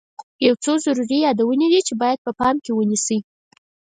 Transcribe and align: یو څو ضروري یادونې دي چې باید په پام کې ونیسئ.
یو 0.47 0.55
څو 0.63 0.73
ضروري 0.85 1.17
یادونې 1.25 1.67
دي 1.71 1.81
چې 1.87 1.93
باید 2.01 2.19
په 2.25 2.31
پام 2.39 2.55
کې 2.63 2.71
ونیسئ. 2.73 3.19